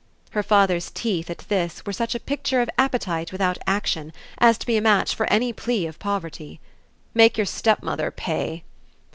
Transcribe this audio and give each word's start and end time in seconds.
Her 0.31 0.41
father's 0.41 0.89
teeth, 0.89 1.29
at 1.29 1.45
this, 1.47 1.85
were 1.85 1.93
such 1.93 2.15
a 2.15 2.19
picture 2.19 2.59
of 2.59 2.71
appetite 2.75 3.31
without 3.31 3.59
action 3.67 4.11
as 4.39 4.57
to 4.57 4.65
be 4.65 4.75
a 4.75 4.81
match 4.81 5.13
for 5.13 5.31
any 5.31 5.53
plea 5.53 5.85
of 5.85 5.99
poverty. 5.99 6.59
"Make 7.13 7.37
your 7.37 7.45
stepmother 7.45 8.09
pay." 8.09 8.63